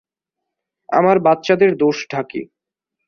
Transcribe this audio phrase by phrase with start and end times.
[0.89, 2.41] আমার বাচ্চাদের দোষ ঢাকি।